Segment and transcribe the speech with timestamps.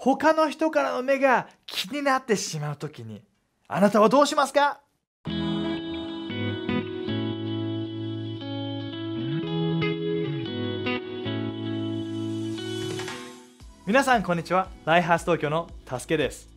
[0.00, 3.20] 他の人からの目が気になってしまう時に
[3.66, 4.80] あなたはどうしますか？
[13.84, 14.68] 皆さんこんにちは。
[14.84, 16.48] ライハース東京のたすけです。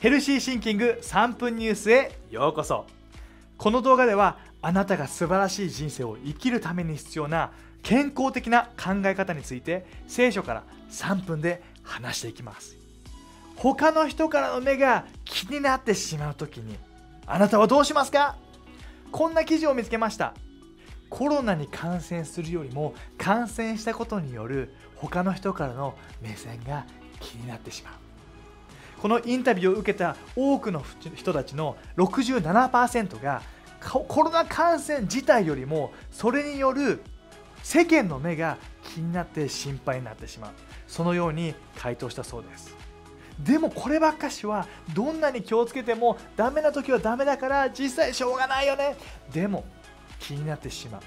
[0.00, 2.86] ヘルシーシンキング3分ニュースへようこそ。
[3.56, 7.52] この動画ではあなたが素晴らしい人生を生きるために必要な
[7.84, 12.76] 健康的な考え方について聖書から3分で話していきます。
[13.56, 16.76] 他の人からの目が気になってしまう時に
[17.26, 18.36] あなたはどうしますか？
[19.12, 20.34] こんな記事を見つけました。
[21.08, 26.84] コロナに感染するよりも感染したことによる他の人からの目線が
[27.20, 27.94] 気になってしまう。
[29.00, 30.82] このインタビューを受けた多くの
[31.14, 33.42] 人たちの67%が
[33.80, 37.02] コロナ感染自体よりもそれによる
[37.62, 40.50] 世間の目が気になって心配になってしまう。
[40.94, 42.72] そのように回答したそうです。
[43.40, 48.94] でもこればっかしはどんなに気をつけてもダメな時はダメだから実際しょうがないよね。
[49.32, 49.64] でも
[50.20, 51.02] 気になってしまう。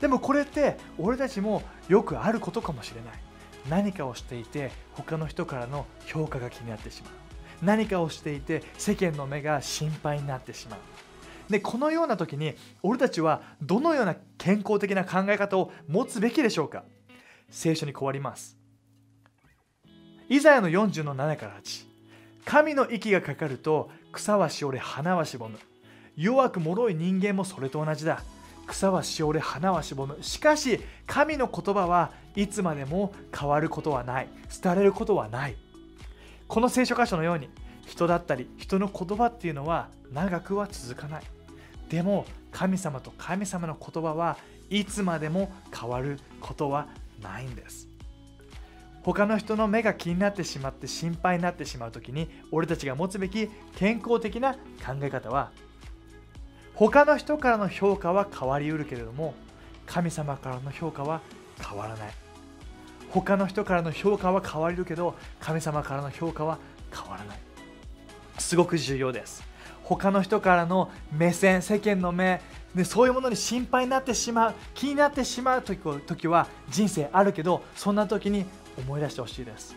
[0.00, 3.20] でもこれって俺たちもよくあることかもしれない。
[3.68, 7.12] 何かをしていて他の人からの評価が気になってしまう。
[7.60, 11.52] 何かをしていて世間の目が心配になってしまう。
[11.52, 16.84] でこのような時に俺たちはどのような健康的な考え方を持つべきでしょうか。
[17.50, 18.56] 聖書に変わります。
[20.30, 21.86] イザヤの40の7から8
[22.44, 25.58] 神の息がかかると草はしおれ花はしぼむ。
[26.16, 28.22] 弱く脆い人間もそれと同じだ。
[28.66, 30.18] 草はしおれ花はしぼむ。
[30.20, 34.28] しかし神の言葉はいつまでも変わることはない。
[34.62, 35.56] 廃れることはない。
[36.46, 37.48] この聖書箇所のように
[37.86, 41.22] 人だったり人の言葉っていうのは長くは続かない。
[41.88, 44.36] でも神様と神様の言葉は
[44.68, 46.88] いつまでも変わることは
[47.22, 47.88] ないんです。
[49.08, 54.58] 他の人の目が気になってしまって心配になってしまう時に俺たちが持つべき健康的な考
[55.00, 55.50] え方は
[56.74, 59.32] 他の人からの評価は変わりうるけれども
[59.86, 61.22] 神様からの評価は
[61.58, 62.10] 変わらない。
[63.08, 66.58] 他の人からの評価は変わりるけど神様からの評価は
[66.94, 67.38] 変わらない。
[68.36, 69.42] すごく重要です。
[69.84, 72.42] 他の人からの目線世間の目
[72.78, 78.44] でそういうものに心配になってしまう気になってしまう時は人生あるけどそんな時に
[78.78, 79.74] 思い出してほしいです。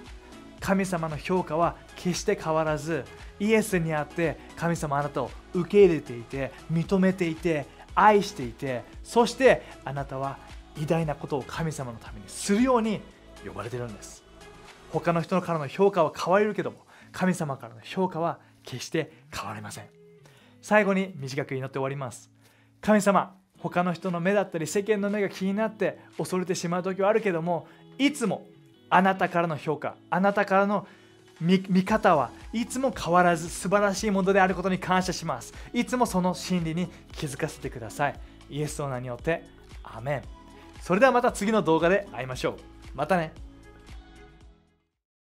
[0.60, 3.04] 神様の評価は決して変わらず
[3.40, 10.38] イエスにあって神様あなたを受け入れていて認めていて愛していてそしてあなたは
[10.80, 13.02] 偉大なことを神様のためにするように
[13.44, 14.24] 呼ばれてるんです。
[14.92, 16.78] 他の人からの評価は変われるけども
[17.12, 19.86] 神様からの評価は決して変わりません。
[20.62, 22.30] 最後に短く祈って終わります。
[22.82, 28.48] 神様他の人の目だったり世間の目が気になって恐れてしまう時はあるけどもいつも
[28.90, 30.88] あなたからの評価あなたからの
[31.40, 35.56] 見方はいつも変わらず素晴らしいものであることに感謝します。
[35.74, 38.20] いつもその真理に気づかせてください。
[38.50, 39.44] イエスの名によって
[39.84, 40.22] アメン。
[40.82, 42.56] それではまた次の動画で会いましょう。
[42.94, 43.34] またね。